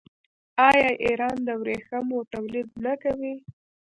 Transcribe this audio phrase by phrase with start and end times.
[0.69, 3.35] آیا ایران د ورېښمو تولید نه کوي؟